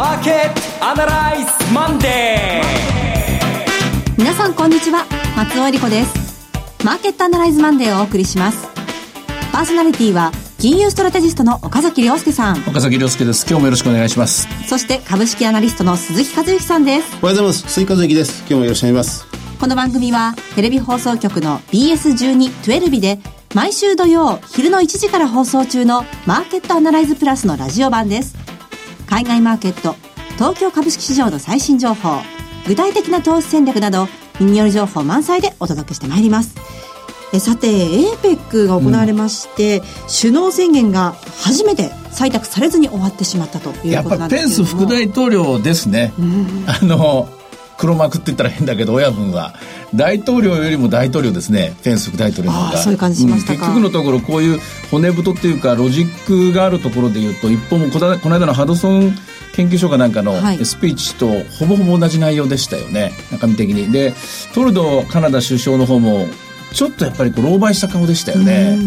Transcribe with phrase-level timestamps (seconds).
[0.00, 5.04] マーケットアナライズマンデー皆さんこんにちは。
[5.36, 6.86] 松尾英里子です。
[6.86, 8.66] マーケットアナライズマンデーをお送りします。
[9.52, 12.60] パーソナリティは金融ストラテジストの岡崎良介さん。
[12.66, 13.44] 岡崎良介です。
[13.46, 14.48] 今日もよろしくお願いします。
[14.66, 17.18] そして株式アナリストの鈴木一之さんです。
[17.20, 17.68] おはようございます。
[17.68, 18.38] 鈴木一之です。
[18.38, 19.26] 今日もよろしくお願いします。
[19.60, 23.18] この番組はテレビ放送局の BS12-12 で
[23.54, 28.49] 毎週土曜昼の1時から放送中のマーケットアナライズプラスのラジオ版です
[29.10, 29.96] 海外マーケット
[30.36, 32.20] 東京株式市場の最新情報
[32.68, 34.06] 具体的な投資戦略など
[34.38, 36.54] 耳寄り情報満載でお届けしてまいります。
[37.32, 39.84] えさて APEC が行われまして、うん、
[40.20, 47.28] 首脳宣言が初めて採択されずに終わってしまったということなんですけやっぱペンス副大統領ですね、うん、あの
[47.80, 49.54] 黒幕って言ったら変だけど親分は。
[49.94, 51.74] 大統領よりも大統領ですね。
[51.82, 52.78] ペンス副大統領の方が。
[52.78, 59.16] そういう感じしました結局のところこういう骨太っていうかロジックがあるところで言うと一方もこの間のハドソン
[59.54, 61.26] 研究所かなんかのスピーチと
[61.58, 63.12] ほぼほぼ同じ内容でしたよね。
[63.32, 63.90] 中身的に。
[63.90, 64.12] で
[64.54, 66.28] トルドーカナダ首相の方も
[66.74, 68.78] ちょっとやっぱりこう狼狽した顔でしたよね。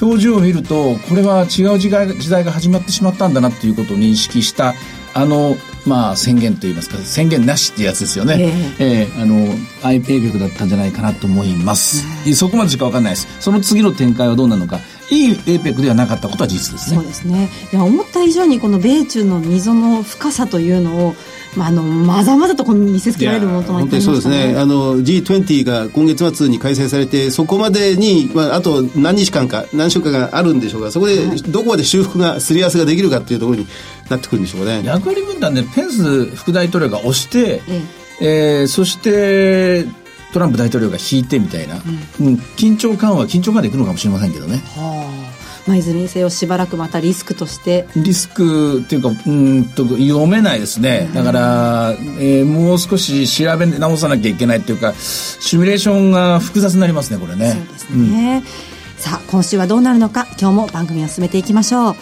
[0.00, 4.74] 表情を見るとこれは違う時代時代が始まってしまったんだなっていうことを認識した
[5.14, 5.56] あの
[5.88, 8.36] まあ宣言といいますか宣言なしってやつですよね、
[8.78, 9.36] えー、えー、あの
[9.82, 13.28] IPEC だったんじゃないかなと思います、そこまでしか分かんないです。
[13.40, 16.96] その次の展開はどうなのかいい APEC ではなかったことは事実ですね。
[16.96, 17.48] そうですね。
[17.72, 21.14] いや思った以上にこの米中の溝の深さというのを
[21.56, 24.54] まあ、あのまざまざとこ見せつけられるものと本当にそうですね。
[24.58, 31.16] あの G20 が今月末に開催されてそこまでに、まあ、あと何日間か何週間かあるんでしょうがそこで
[31.48, 33.66] どこまで修復がすり合わせができるかっていうところに
[34.10, 34.82] なってくるんでしょうね。
[34.84, 37.82] 役割分担でペンス副大統領が押して、え
[38.20, 38.60] え。
[38.60, 39.86] えー、そして
[40.32, 41.76] トランプ大統領が引いてみたいな、
[42.20, 44.58] うん、うん、緊張緩和緊張感でいくのかもしれませんけどね。
[44.76, 45.36] はあ。
[45.66, 47.88] まあ、いずれにせよしばらくまたリスクとして。
[47.96, 57.50] リスクっていうかうんと読めないですね、だから、えー、もう少し調べ直さなきゃいけないっていうかシミュレーションが複雑になりますねこれね。
[57.50, 61.96] そうですね、うん、さあ今週はどうなるのか今日も番組を進めていきましょう。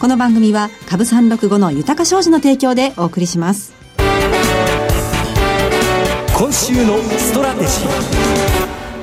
[0.00, 3.77] この番組は株365の豊か商事の提供でお送りします
[6.38, 8.27] 今週のストラテジー。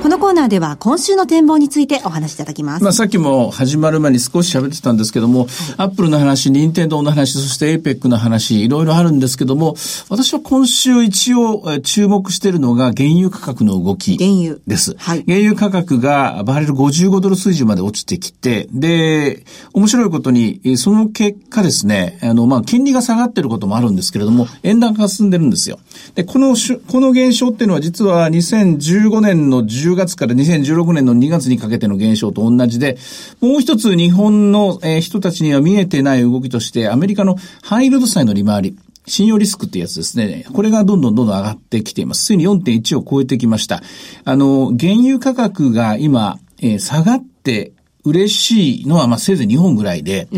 [0.06, 2.84] このコーナーでは今週の展望についてお話しいただきます。
[2.84, 9.74] まあさっきも始まる前に少し喋ってたんですけども、はい、アップルの話、任天堂の話、そして APEC の話、いろいろあるんですけども、
[10.08, 14.16] 私は今週一応注目しているのが原油価格の動き
[14.64, 14.94] です。
[14.96, 25.80] はい、原油価格がバレル55ドル水準まで落ちてきて、で、面白いことに、その結果ですね、あの、まあ、金利が下がってることもあるんですけれども、円高が進んでるんですよ。
[26.14, 26.54] で、この、
[26.86, 32.96] この現象っていうのは実は2015年の10月から2016年の2月にかけての現象と同じで、
[33.40, 38.78] もう一つ日本の人たちには見えてない動きとして、アメリカのハイルド債の利回り。
[39.08, 40.44] 信用リスクってやつですね。
[40.52, 42.24] これがどんどんどんどん上がってきています。
[42.24, 43.80] ついに4.1を超えてきました。
[44.24, 47.72] あの、原油価格が今、えー、下がって
[48.04, 50.28] 嬉しいのは、まあ、せいぜい日本ぐらいで、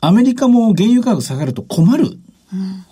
[0.00, 2.18] アメリカも原油価格下がると困る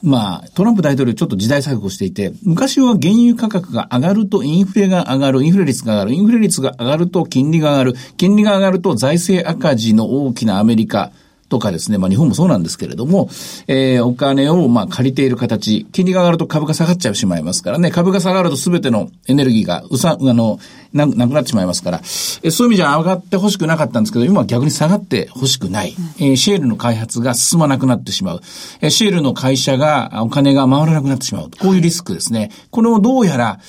[0.03, 11.13] まあ、トランプ大統領ちょっと時代錯誤していて、昔は原油価格が上がるとインフレが上がる、インフレ率が上がる、インフレ率が上がると金利が上がる、金利が上がると財政赤字の大きなアメリカ、
[11.49, 13.29] とかですね、まあ日本もそうなんですけれども、
[13.67, 20.59] えー、お金をまあ借りている形、金利が上がると株が下がっちゃうしまいますからね、株が下がると全てのエネルギーがうさ、あの、
[20.93, 25.95] ななくなってしまいますから、えそういう意味じゃ上がってほしくなかったんですけど、今は逆に下がってほしくない。
[25.99, 28.41] うん、えー、シェールの開発が進まなくなってしまう。
[28.81, 31.51] えー、シェールの会社がお金が回らなくなってしまう。
[31.59, 32.51] こういうリスクですね。
[32.71, 33.61] このどうやら、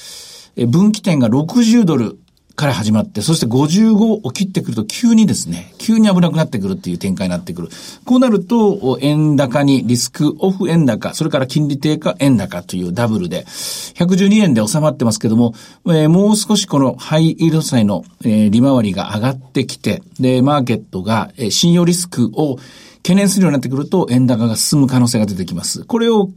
[0.55, 2.19] え分岐点が60ドル
[2.59, 7.69] から始まって、そして55を切ってくると急にですね、急に危なくなってくるっていう展開になってくる。
[8.03, 15.53] こうなると、円高にリスクオフ円高、それから金利低下円高というダブルで、112円で収まってますけども、
[15.87, 22.57] えー、もう少しこのハイイールド債の、えー、利回りが上がってきて、で、マーケットが、えー、信用リスクを
[22.97, 25.85] 懸念するようになってくると、円高が進む可能性が出てきます。
[25.85, 26.29] これを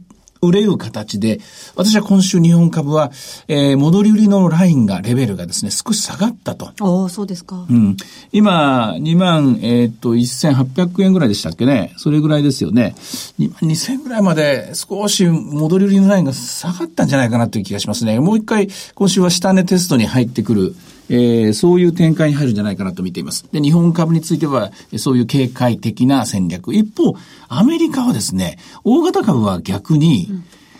[0.47, 1.39] 売れる形で、
[1.75, 3.11] 私は今週日本株は、
[3.47, 6.67] えー、戻り売りのラインが、レベルがですね、少し下がったと。
[6.79, 7.65] ああ、そうですか。
[7.69, 7.97] うん。
[8.31, 11.93] 今、2万、えっ、と、1800円ぐらいでしたっけね。
[11.97, 12.95] それぐらいですよね。
[13.39, 18.19] 2万2000ぐらいまで少し戻り売りのラインが下がったんじゃないかなという気がしますね。
[18.19, 20.75] もう一回、今週は下値テストに入ってくる。
[21.09, 23.45] えー、そういう展開に入るんじゃないかなと見ています。
[23.51, 26.73] で、日本株については、そういう警戒的な戦略。
[26.73, 27.15] 一方、
[27.49, 30.29] アメリカはですね、大型株は逆に、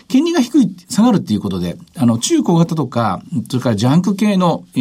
[0.08, 3.20] 金利が低い、下がるっていうことで、あの、中小型とか、
[3.50, 4.78] それからジャンク系の、え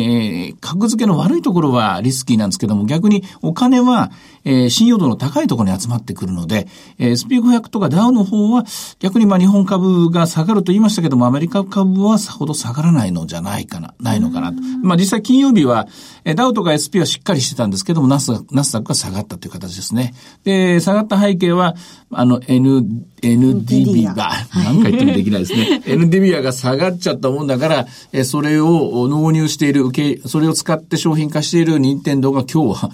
[0.52, 4.12] ー、格付けの悪いところはリスキーなんですけども、逆にお金は、
[4.46, 6.68] えー、信用度の高いところに集まってくるので、
[7.00, 8.66] えー、SP500 とかダウの方は、
[9.00, 14.62] 逆にまあ日本株が下がると言いましたけども、アメリカ株はさほど下がらないのじゃないかな、ないのかなと。
[14.84, 15.88] まあ実際金曜日は、
[16.26, 20.14] えダウとか SP はしっかりしてたんですけども、ナスナスダックが下がったという形ですね。
[20.44, 21.76] で、下がった背景は、
[22.12, 22.86] あの、N、
[23.22, 25.82] NDB が、何回言ってもできないですね。
[26.06, 32.92] NDB が下がっちゃったもんだから、えそれを納入している、受け、それを使って商品化している任天堂が今日は、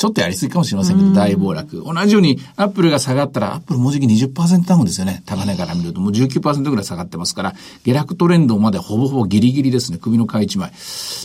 [0.00, 1.84] ちょっとやりすぎかもしれませんけど、大暴落。
[1.84, 5.22] 同じように、アップルが下がったら、アップルもうじき20%ダウンですよね。
[5.26, 6.00] 高値から見ると。
[6.00, 7.54] もう19%ぐらい下がってますから、
[7.84, 9.98] 下落トレンドまでほぼほぼギリギリですね。
[9.98, 10.72] 首の買い一枚。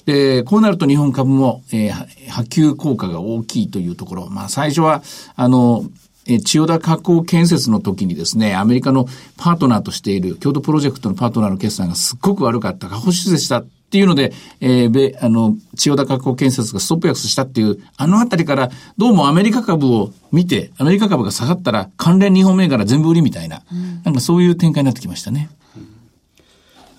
[0.05, 4.29] で、こうなると日本株も、えー、波及効果が大きいというところ。
[4.29, 5.03] まあ、最初は、
[5.37, 5.85] あの、
[6.27, 9.05] え千代田加工建設の時にですね、アメリカの
[9.37, 12.87] パートナーとしている、京都プロジェクトのパートナーの決算がすっごく悪かった。
[12.87, 25.49] 過保出でしたっていうので、えー、べ、あの、千代田加工建設がストップ安したっていう、あのあたりから、どうもアメリカ株を見て、アメリカ株が下がったら、関連日本銘柄全部売りみたいな、うん、なんかそういう展開になってきましたね。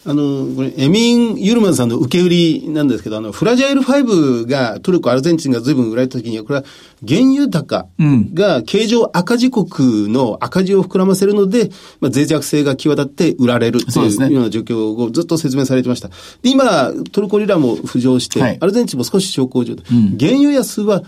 [0.08, 6.64] あの、これ、エミン・ユルマンさんの受け売りなんですけど、あの、フラジャイル5が、トルコ、アルゼンチンが随分売られた時には、これは
[7.06, 11.70] 原油高が経常赤字国の赤字を膨らませるので、
[12.00, 16.08] まあ、脆弱性が際立って売られるというような状況をずっと説明されてました。
[16.08, 16.14] で、
[16.50, 19.84] 今、トルコリラも浮上して、はい、アルゼンチンも少し小康状態。
[19.90, 21.02] うん、原油安は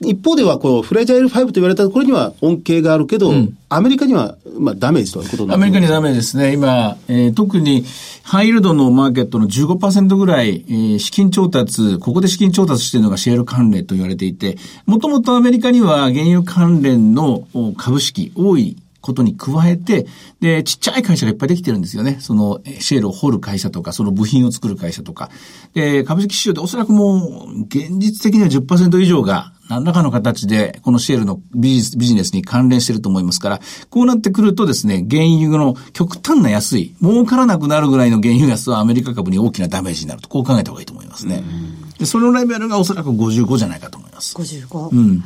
[0.00, 6.52] 一方では、こう、フラジャイル5と言われたところには恩恵があるけど、うん、アメリカには、まあ、ダメージということアメリカにダメージですね。
[6.52, 7.84] 今、えー、特に、
[8.22, 14.56] ハイルドのマーケットの15%ぐらい、えー、資金調達、ここで資金調達しているのがシェール関連と言われていて、
[14.86, 20.06] もともとアメリカには原油関連の株式多いことに加えて、
[20.40, 22.18] で、ちっちゃい会社がいっぱいできてるんですよね。
[22.20, 25.30] その、シェールを掘る会社とか、その部品を作る会社とか。
[25.74, 33.60] で、株式市場でおそらくもう、現実的には10%以上が、何らかの形で、このシェールのビジネスに関連していると思いますから、
[33.90, 41.42] こうなってくるとですね、原油の極端な安い、儲からなくなるぐらいの原油安はアメリカ株に大きなダメージになると、こう考えた方がいいと思いますね。
[41.98, 44.36] でそのレベルがおそらく55じゃないかと思います。
[44.36, 44.88] 55?
[44.90, 45.22] うん。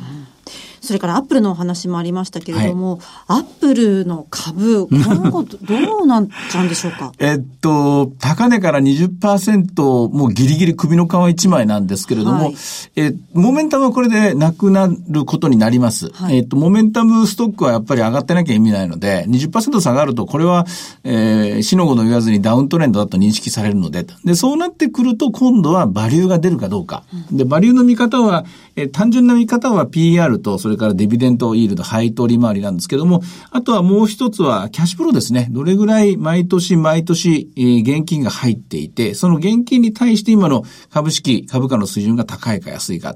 [0.83, 7.13] それからアップルのお話もありましたけれども、はい、アップルの株、今後どうなっちゃうんでしょうか？
[7.19, 12.55] えっと、高値から20%、もうギリギリ首の皮一枚なんですけれども、はい、
[12.97, 16.09] えモメンタムはこれでなくなることになります。
[16.09, 20.65] はい、えっと、モメンタムストックはやっぱり上がってなきゃ意味ないので、20%下がると、これは、
[21.05, 27.03] えー、死の子の言わずにダウントレンドだと認識されるので、で、そうなってくると、今度はバリューが出るかどうか。
[27.31, 28.43] で、バリューの見方は、
[28.75, 33.21] えー、単純な見方は PR と、それからディビデントイールド、配当利回りなんですけども、
[33.51, 35.47] あとはもう一つはキャッシュフローですね。
[35.51, 43.15] どれぐらい毎年毎年、えー、現金が入っていて、その現金に対して今の株式、株価の水準が高いか安いか。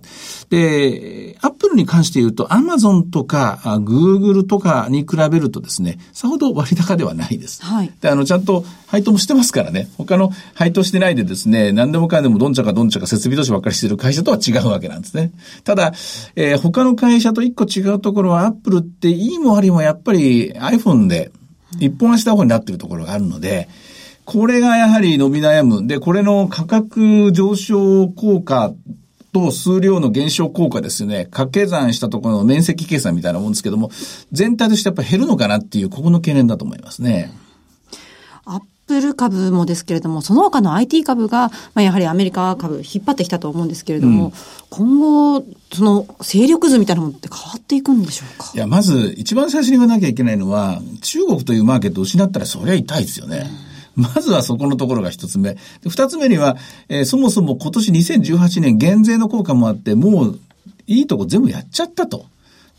[0.50, 7.64] で、アップルに関して言うと、アマゾンとか、グーグルとかに比べるとですね、さほど割高ではないです。
[7.64, 7.92] はい。
[8.02, 9.90] で、あの、ちゃんと配当もしてますからね。
[9.98, 15.32] 他の配当してないでですね、何でもかんでもどんちゃかどんちゃか設備投資ばっかりしてる会社とは違うわけなんですね。
[15.64, 15.94] ただ、
[16.36, 21.32] えー、他の会社と一個違うところは、アップルっていいも悪いもやっぱり iPhone で
[21.80, 23.68] 一本足打法になってるところがあるので、
[24.26, 25.88] これがやはり伸び悩む。
[25.88, 28.74] で、これの価格上昇効果
[29.32, 31.26] と数量の減少効果ですよね。
[31.26, 33.90] 掛け算したところの面積計算みたいなもんですけども、
[34.32, 37.32] 全体としてやっぱ減るのかなっていう、ここの懸念だと思いますね。
[38.88, 44.34] プル株もですけれども、その他の IT 株が、まあ、やはりアメリカ株引っ張ってきたと思うんですけれども、うん、
[44.70, 45.00] 今
[45.40, 48.52] 後、その勢力図みたいなものって変わっていくんでしょうか？
[48.56, 53.50] いや、まず一番最初に言わなきゃいけないのは、中国というマーケットを失ったらそりゃ痛いですよね。
[53.98, 55.58] うん、まずはそこのところが一つ目。
[55.88, 56.56] 二つ目には、
[56.88, 60.40] えー、そもそも今年2018年減税の効果もあって、もう
[60.88, 62.26] いいとこ全部やっちゃったと。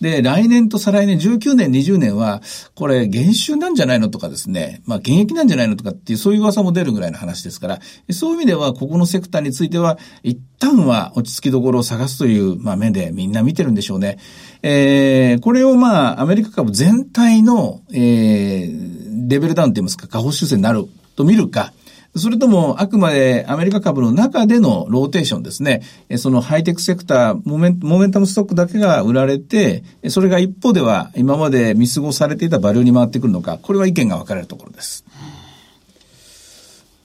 [0.00, 2.40] で、来年と再来年、19年、20年は、
[2.74, 14.18] これ、減収なんじゃないのとかですね、まあ、減益なんじゃないのとかっていう、そういう噂も出るぐらいの話ですから、そういう意味では、ここのセクターについては、一旦は落ち着きどころを探すという、まあ、目でみんな見てるんでしょうね。
[14.62, 20.84] えー、これをまあ、アメリカ株全体の、えー、レベルダウンといいますか、下方修正になる
[21.16, 21.72] と見るか、
[22.16, 25.82] それとも、あくまでアメリカ株の中でのローテーションですね。
[26.16, 35.04] そのハイテクセクター、モメンモメンタムストックだけが売られて、それが一方では今まで見過ごされていたバリューに回ってくるのか、これは意見が分かれるところです。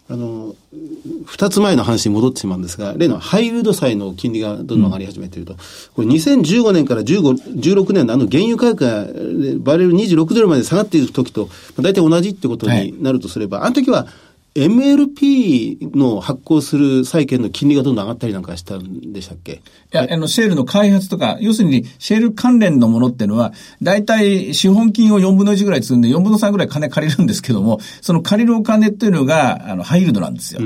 [0.09, 0.53] あの、
[1.25, 5.59] 二つ前の話に戻ってしまうんですが、例のハイルド債の金利がどんどん上がり始めていると、うん、
[5.95, 9.07] これ2015年から15、16年のあの原油価格が
[9.59, 14.07] バレル26ドルまで下がっている時と、大体同じってことになるとすれば、はい、あの時は
[14.55, 19.53] MLP の発行する債券の金利がどんどん上がったりなんかしたんでしたっけ？
[19.53, 19.59] い
[19.91, 30.61] や、あの、シェールの開発とか、要するに、シェール関連のものっていうのは、大体資本金を4分の1ぐらい積んで、4分の3ぐらい金借りるんですけども、その借りるお金っていうのが、あの、ハイールドなんですよ。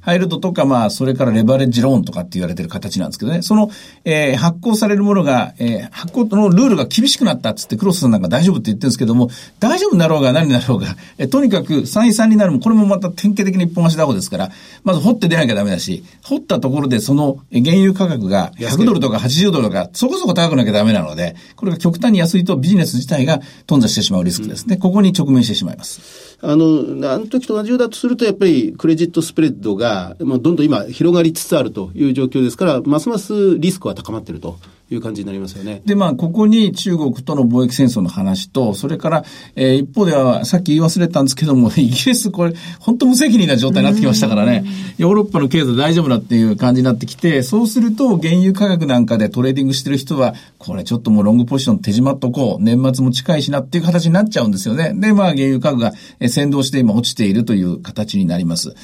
[0.00, 3.70] ハイールドとか、まあ、それからレバレッジローンとかって言われてる形なんですけどね、その、
[4.04, 9.28] えー、発行されるものが、えー、発行のルールが厳しくなったっつって、クロスさんなんか大丈夫って言ってるんですけども、
[9.58, 14.50] 大丈夫になろうが何になろうが、えー、とにかく、再三になるも、これもまた典型的に一本足だこですから、
[14.84, 24.74] まず掘って出なきゃダメだし、掘ったところでその原油価格が100ドルとか80ドルとか、そこそこ高くなきゃダメなので、これが極端に安いとビジネス自体が頓挫してしまうリスクですね。
[24.74, 26.38] うん、ここに直面してしまいます。
[26.40, 34.58] あの、あの時と同じようだとすると、やっぱりクレジットスプレッドが、まあ、どんどん今広がりつつあるという状況ですから、ますますリスクは高まっていると。
[34.90, 35.82] いう感じになりますよね。
[35.84, 44.64] で、まあ、ここに中国との貿易戦争の話と、それから、えー、一方では、さっき言い忘れたんですけども、 イギリス、これ、本当無責任な状態になってきましたからね、
[44.96, 54.94] ヨーロッパの経済大丈夫だっていう感じになってきて、そうすると、原油価格なんかでトレーディングしてる人は、これちょっともうロングポジション手仕舞っとこう、年末も近いしなっていう形になっちゃうんですよね。
[54.94, 55.92] で、まあ、原油価格が
[56.28, 58.74] 先導して今落ちているという形になります。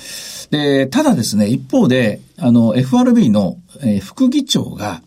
[0.51, 5.03] で、ただですね、一方で、あの、FRB の、えー、副議長が、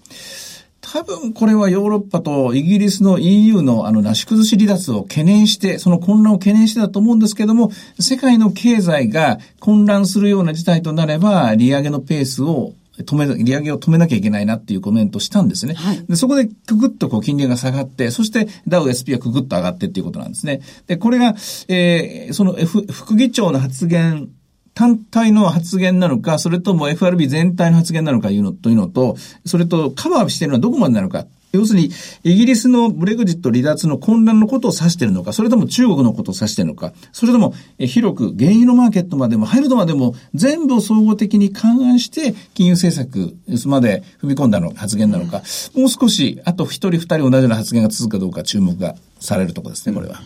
[0.98, 15.76] 多分これはヨーロッパとイギリスの EU のあの、なし崩し離脱を懸念して、その混乱を懸念してだと思うんですけども、世界の経済が混乱するような事態となれば、利上げのペースを止め、利上げを止めなきゃいけないなっていうコメントをしたんですね。
[15.76, 20.62] はい、でそこでくぐっとこう金利が下がって、そしてダウ SP はくぐっと上がってっていうことなんですね。
[20.88, 21.36] で、これが、
[21.68, 24.30] えー、その、F、副議長の発言
[24.78, 31.26] 単体の発言なのか、それとも FRB 全体の発言なのかいうのというのと、それとカバーしているのはどこまでなのか。
[31.52, 31.90] 要するに、
[32.24, 43.36] イギリスのブレグジット離脱の混乱のことを指しているのか、それとも中国のことを指しているのか、それとも、広く原油のマーケットまでも、ハイルドまでも、全部を総合的に勘案して、金融政策
[43.68, 45.42] まで踏み込んだの発言なのか、
[45.74, 50.22] もう少し、あと一人二人同じような発言が続くかどうか注目がされるところですね、これは。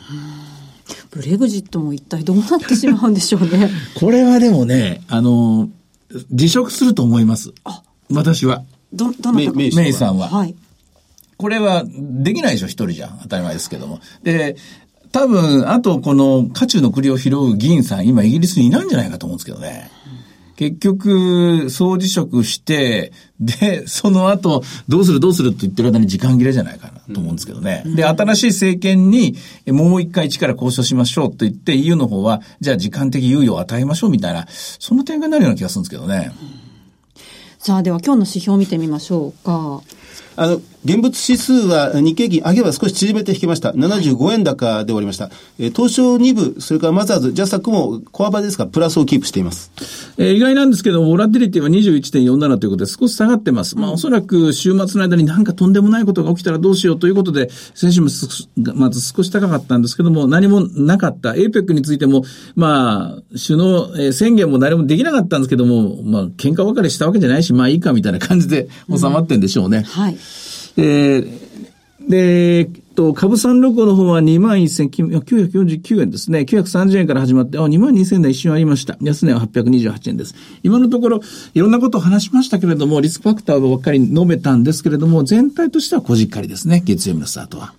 [1.12, 3.70] ブレグジットも一体どうなってしまうんでしょうね。
[4.00, 5.70] これはでもね、あの、
[6.32, 7.52] 辞職すると思います。
[7.66, 8.64] あ私は。
[8.94, 10.30] ど、どなたメイさんは。
[10.30, 10.56] はい。
[11.38, 13.18] これはできないでしょ、一人じゃ。
[13.24, 14.00] 当たり前ですけども。
[14.24, 14.56] で、
[15.12, 19.90] 多分、あとこの、渦中の栗を拾う議員さん、今イギリスにいないんじゃないかと思うんですけどね。
[20.62, 27.82] 結局、総辞職して、で、その後、どうするどうするって言ってる間に時間切れじゃないかなと思うんですけどね。
[27.84, 36.32] うん、で、新しい政権に、もう一回力交渉しましょうと言って、EU の方は、じゃあ時間的猶予を与えましょうみたいな、そんな展開になるような気がするんですけどね。
[37.58, 39.82] さあ、では今日の指標を見てみましょうか。
[40.42, 43.74] あの、現物指数は日経金上げは少し縮めて引きました。
[43.74, 45.30] 75円高で終わりました。
[45.60, 49.72] えー、東証2部、それからマザーズ、ジャスタックも小幅ですが、プラスをキープしています。
[50.18, 53.78] えー、意外なんですけど、ボラティリティは21.47ということで少し下がってます。
[53.78, 58.08] まあ、おそらく週末の間になんかとんでもないことが起きたらどうしようということで、先週も
[58.74, 61.34] まず少し高かったんですけども、何もなかった。
[61.34, 62.24] APEC についても、
[62.56, 69.78] まあ、首脳、えー、宣言も誰もできなかったんですけども、まあ、喧嘩別れしたわけじゃないし、まあいいかみたいな感じで収まってんでしょうね。
[69.78, 70.18] うん、はい。
[70.78, 71.52] え
[72.08, 76.40] で、えっと、株三六五の方は21,949円ですね。
[76.40, 78.98] 930円から始まって、あ、22,000円で一瞬ありました。
[79.02, 80.36] 安値は828円です。
[80.64, 81.22] 今のところ、
[81.54, 86.82] いろんなことを話しましたけれども、リスクファクターばっかり述べたんですけれども、全体としてはこじっかりですね。
[86.84, 87.74] 月曜日のスタートは。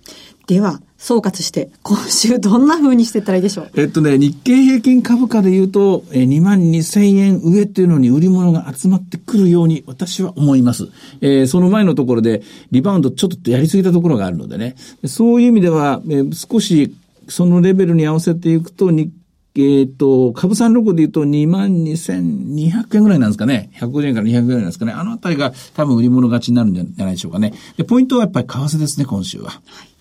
[0.47, 3.71] では、総括して、今週どんな風にしてったらいいでしょう？
[3.75, 10.87] えっとね、日経平均株価で言うと、えー、2万2000円上っていうのに売り物が集まってくるように私は思います。
[11.19, 12.41] えー、その前のところで
[12.71, 16.95] リバウンドちょっとやりすぎたところがあるのでね、そういう意味では、えー、少し
[17.27, 19.11] そのレベルに合わせていくと、日
[19.55, 23.71] えっ、と、株三六で言うと22,200円ぐらいなんですかね。
[23.75, 24.93] 150円から200円ぐらいなんですかね。
[24.93, 27.53] あのあたりが多分売り物勝ちになるんじゃないでしょうかね。
[27.75, 29.49] で、ポイントはやっぱり為替ですね、今週は。
[29.49, 29.92] はい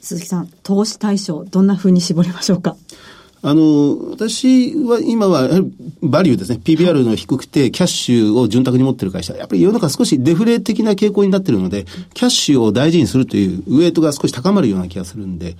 [0.00, 2.76] 鈴木さん、投資対象、どんなふうに絞りましょうか？
[3.42, 5.48] あの、私は今は、
[6.02, 6.60] バリューですね。
[6.62, 9.34] PBR の低くて、キャッシュを潤沢に持ってる会社。
[9.34, 15.56] やっぱり世の中少しデフレ的な傾向になってるので、キャッシュを大事にするというウエイトが少し高まるような気がするんで、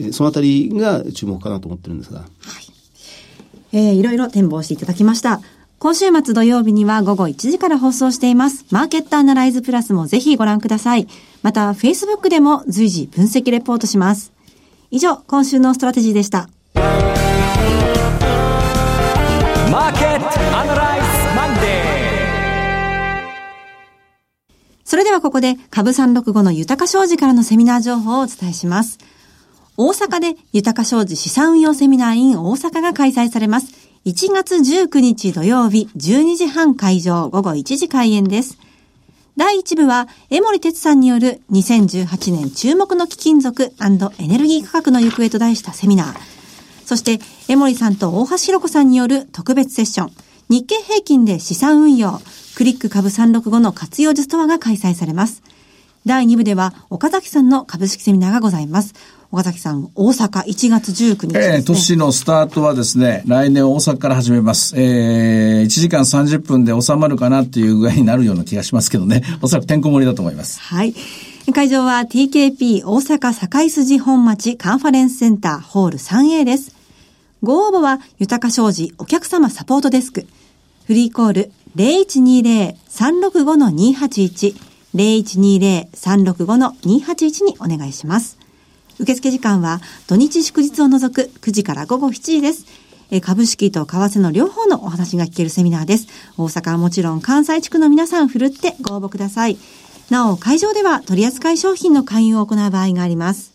[0.00, 2.18] うん、そのあたりが注目かなと思ってるんですが。
[2.20, 2.28] はい。
[3.72, 5.40] えー、いろいろ展望していただきました。
[5.82, 8.66] 今週末土曜日には午後1時から放送しています。
[8.70, 11.08] マーケットアナライズプラスもぜひご覧ください。
[11.42, 14.30] また、Facebook でも随時分析レポートします。
[14.90, 16.50] 以上、今週のストラテジーでした。
[16.74, 16.84] マー
[19.94, 20.26] ケット
[20.58, 21.62] アナライズマンデー
[24.84, 28.98] それではここで株365の豊商事からのセミナー情報をお伝えします。
[29.78, 33.89] 大阪で豊か商事資産運用セミナー in 大阪が開催されます。
[34.06, 38.56] 1月19日土曜日12時半会場午後1時開演です。
[39.36, 43.74] 第1部は、江森哲さんによる2018年注目の貴金属
[44.18, 46.14] エネルギー価格の行方と題したセミナー。
[46.86, 50.12] そして、江森さんと大橋弘子さんによる特別セッション。
[50.48, 52.22] 日経平均で資産運用、
[52.54, 55.42] クリック株365の活用術とはが開催されます。
[56.06, 58.94] 第2部では、岡崎さんの株式セミナーがございます。
[59.32, 61.56] 岡崎さん、大阪1月19日です、ね。
[61.58, 64.74] えー、年のスタートはですね、来年大阪から始めます。
[64.76, 69.22] えー、1時間30分で収まるかなっていう具合になるような気がしますけどね。
[69.40, 70.58] おそらくてんこ盛りだと思います。
[70.60, 70.96] はい。
[71.54, 76.74] 会場は TKP 大阪堺筋本町カンファレンスセンターホール 3A です。
[77.40, 80.26] ご応募は豊か商事お客様サポートデスク。
[80.86, 84.56] フリーコール0120-365-281
[84.96, 88.40] 0120-365-281にお願いします。
[89.00, 92.66] 受付時間は土日祝日を除く9時から午後7時です。
[93.22, 96.06] 株式と為替の両方のお話が聞けるセミナーです。
[96.36, 99.58] 大阪はもちろん関西地区の皆さんふるってご応募ください。
[100.10, 103.52] なお、会場では取扱い商品の勧誘を行う場合があります。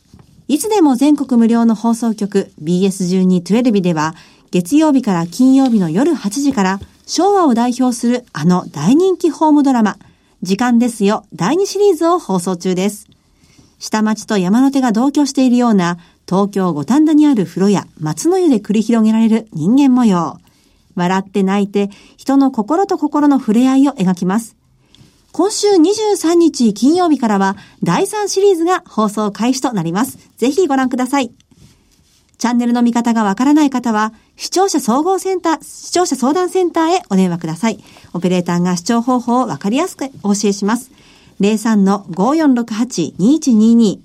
[0.48, 4.14] いつでも全国無料の放送局 BS1212 では
[4.50, 9.98] 月曜日から金曜日の夜8時から昭和を代表するあの大人気ホームドラマ
[10.40, 13.08] 時間ですよ第2シリーズを放送中です。
[13.78, 20.38] 下町と山の手が同居しているような東京五反田にある風呂や松の湯で繰り広げられる人間模様。
[20.94, 24.57] 笑って泣いて人の心と心の触れ合いを描きます。
[25.32, 30.18] 今週23日金曜日からは第3シリーズが放送開始となります。
[30.36, 31.30] ぜひご覧ください。
[32.38, 37.82] チャンネルの見方がわからない方は、視聴者総合センター、視聴者相談センターへお電話ください。
[38.14, 40.92] オペレーターが視聴方法をわかりやすくお教えします。
[41.40, 43.98] 03-5468-2122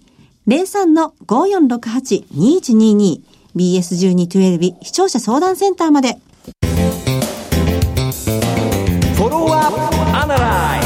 [0.47, 3.21] 03-5468-2122
[3.55, 6.17] BS1212 視聴者相談センターまで。
[9.15, 10.82] フォロワーアップアナライ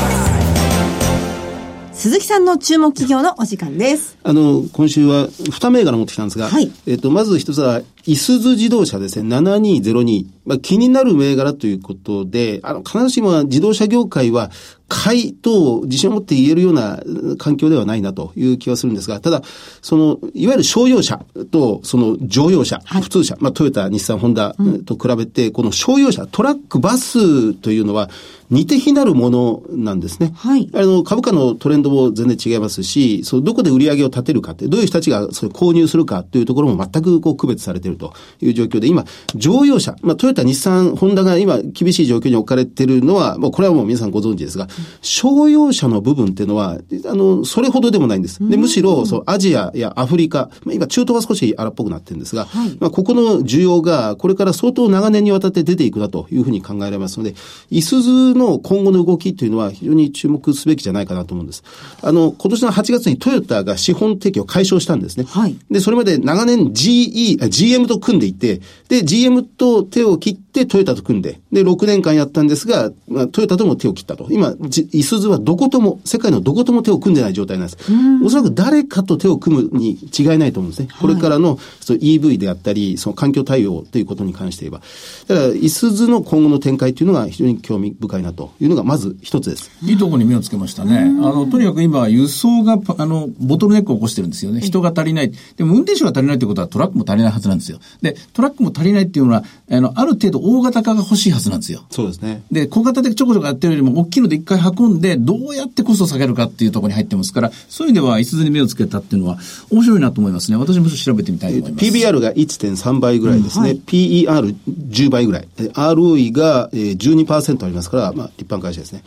[1.98, 4.20] 鈴木さんの注目企業のお時間です。
[4.22, 10.28] あの、今週は2銘柄持ってきたんですが、はいえっと、まず一つは、いすズ自動車ですね、7202。
[10.46, 14.50] まあ、気になる銘柄ということで、あの、必ずしも自動車業界は、
[14.90, 19.42] 買いと自信を持って言えるようなうん環境ではないなという気はするんですが、ただ、
[19.82, 23.02] その、いわゆる商用車と、その乗用車、はい。
[23.02, 28.10] 普通車、まあ、トヨタ、日産、ホンダと比べて、この商用車、トラック、バスというのは、
[28.50, 30.32] 似て非なるものなんですね。
[30.34, 30.70] はい。
[30.74, 39.06] あの、株価のトレンドも全然違いますし、そう、どこで売り上げを立てるかって、どういう人たちがそれ購入するかというところも全くこう区別されているるという状況で、今、
[39.36, 44.68] 乗用車、まあ、トヨタ、日産、ホンダが今、厳しい状況に置かれているのは、もうこれはもう皆さんご存知ですが、
[45.02, 48.48] 商用車の部分っていうのは、あの、それほどでもないんです。
[48.48, 57.36] で、むしろ、そう、アジアやアフリカ、まあ、今、中東は少し荒っぽくなってるんですが、はい、まあ、ここの需要が、これから相当長年にわたって出ていくなというふうに考えられますので、
[57.70, 61.64] いすずの今後の動きというのは非常に注目すべきじゃないかなと思うんです。
[62.02, 65.26] あの、今年の8月にトヨタが資本提供を解消したんですね。
[65.28, 65.56] はい。
[65.70, 74.28] で、それまで長年 GE、GM と組んでいて、で、GM と手を切ってトヨタと組んで、で、6年間やったんですが、まあ、トヨタとも手を切ったと。
[74.32, 74.56] 今、
[74.92, 77.78] いすずはどことも、世界のどことも手を組んでない状態なんです。
[78.24, 80.90] おそらく誰かと手を組むに違いないと思うんですね。
[81.00, 84.82] これからの、その EV であったり、その環境対応ということに関して言えば。
[85.28, 89.72] だから、いすずの今後の展開というのが非常に興味深いなというのが、まず一つです。
[89.84, 91.00] いいところに目をつけましたね。
[91.00, 94.62] あの、とにかく今、輸送が、あの、ボトルネックを起こしてるんですよね。
[94.62, 95.32] 人が足りない。
[95.56, 97.80] でも、運転手が足りないということはトラックも足りないはずなんですよ。
[98.02, 101.84] で、トラックも足りないっていうのは、あの、ある程度大型化が欲しいはずなんですよ。
[101.90, 102.42] そうですね。
[102.52, 109.38] で、小型でちょこちょこやってるよりも、大きいので一回運んで、どうやってコストを下げるかっていうところに入ってますから、そういう意味では、いすずに目をつけたっていうのは、
[109.70, 110.58] 面白いなと思いますね。
[110.58, 111.86] 私も調べてみたいと思います。
[111.86, 113.72] PBR が1.3倍ぐらいですね。
[113.72, 115.48] うんはい、PER10 倍ぐらい。
[115.58, 119.04] ROE が12%ありますから、まあ、一般会社ですね。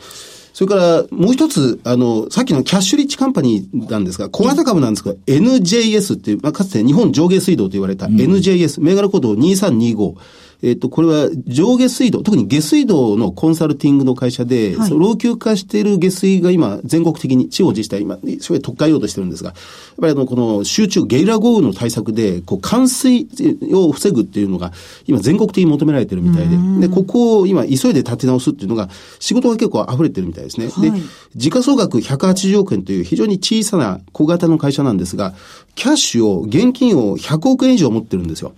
[0.53, 10.15] それから、もう一つ、あの、さっきのキャッシュリッチカンパニーなんですが、小型株なんですが、NJS っていう、まあ、かつて日本上下水道と言われた NJS、うん、銘柄コード2325。
[10.63, 19.57] えっ、と、これは上下水道、特に下水道のコンサルティングの会社で、はい、老朽化している下水が今、全国的に、地方自治体、今、それ特化用としてるんですが、やっ
[19.99, 23.27] ぱりあの、この集中、ゲリラ豪雨の対策で、こう、冠水
[23.73, 24.71] を防ぐっていうのが、
[25.07, 30.67] 今、全国的に求められてるみたいで、で、ここを今、急いで立て直すっていうのが、仕事が結構溢れてるみたいですね。
[30.67, 31.01] はい、で、
[31.35, 35.33] 時価総額180億円という非常に小さな小型の会社なんですが、
[35.75, 38.53] キャッシュを、現金を100億円以上持ってるんですよ。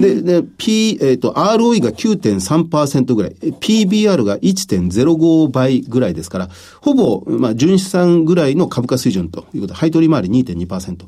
[0.00, 6.48] で、で、P、えっ、ー、と、ROE が9.3%ぐらい、PBR が1.05倍ぐらいですから、
[6.80, 11.04] ほぼ、まあ、純資産ぐらいの株価水準ということで、配当利回り2.2%。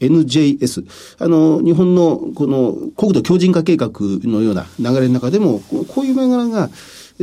[0.00, 0.84] NJS。
[1.18, 3.90] あの、日本のこの国土強靭化計画
[4.24, 6.70] のような流れの中でも、こういう銘柄が、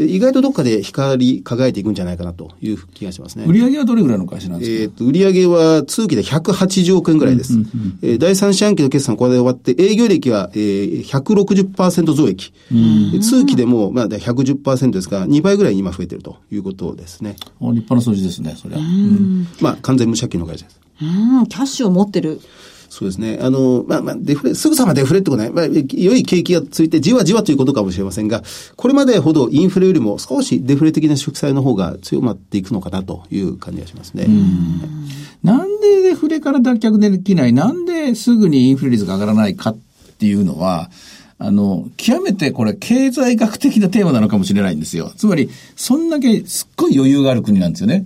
[0.06, 3.46] 意外とどっかで光り輝いていくんじゃないかなという気がしますね。
[3.48, 4.84] 売上はどれぐらいの会社なんですか？
[4.84, 7.54] えっ、と、売上は通期で180億円ぐらいです。
[7.54, 12.54] うんうんうん、えー、第三四半期の決算これで終わって、営業利益は、えー、160%増益。
[13.22, 17.36] 通期でも、まあ、110%ですが、2倍ぐらいに今増えてるということですね。
[17.62, 18.82] 立派な数字ですね、それは。
[19.62, 20.80] まあ、完全無借金の会社です。
[21.02, 22.42] うん、キャッシュを持ってる。
[22.90, 23.38] そうですね。
[23.40, 25.52] あの、まあ、まあ、デフレ、すぐさまデフレってことない。
[25.52, 28.44] まあ、良い景気がついて、じわじわということかもしれませんが、
[28.76, 34.28] これまでほどインフレよりも少しデフレ的な祝祭の方が強まっていくのかなという感じがしますね。
[35.44, 37.54] なんでデフレから脱却できない？
[37.54, 39.78] なんですぐにインフレ率が上がらないかっ
[40.18, 40.90] ていうのは、
[41.38, 45.14] あの、極めてこれ経済学的なテーマなのかもしれないんですよ。
[45.16, 48.06] つまり、そんだけすっごい余裕がある国なんですよね。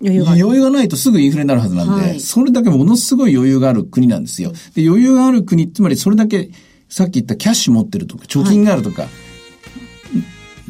[0.00, 4.52] 余裕が余裕がないとすぐインフレになるはずなんで、はい、それだけものすごい余裕がある国なんですよ。
[4.74, 6.50] で余裕がある国、つまりそれだけ、
[6.88, 9.29] さっき言ったキャッシュ持ってるとか、貯金があるとか、はい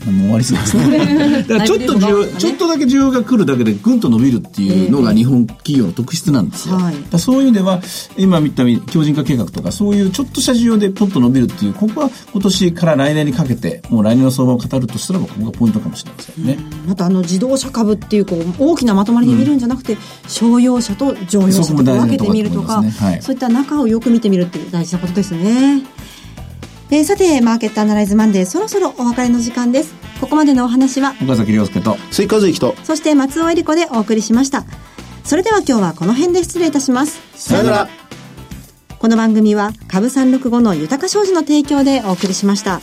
[0.07, 1.43] もう終わりそうですね。
[1.49, 6.77] だからちょっと需要、ちょっとだけ需要が来るだけでぐんと伸びるっていうのが日本企業の特質なんですよ。
[6.77, 7.83] はい、そういう意味では、
[8.17, 16.59] 今見た強靭化計画とか、そういうちょっとした需要でポッと伸びるっていう、ここは今年から来年にかけて、もう来年の相場を語るとしたら、ここがポイントかもしれませんね。
[16.87, 25.83] またあの自動車株っていうこう大きなまとまりで見るんじゃなくて、うん、商用車と乗用車と分けてみるとか、ねはい、そういった中をよく見てみるっていう大事なことですね。
[26.93, 29.95] えー、さて、マーケットアナライズマンデー、そろそろお別れの時間です。
[30.21, 34.65] ここまでのお話は、岡崎亮介と、追加随と、そして松尾恵里子でお送りしました。
[35.23, 37.21] それでは今日はこの辺で失礼いたします。
[37.37, 37.89] さよなら。
[38.99, 42.81] この番組は、株365の豊か商事の提供でお送りしました。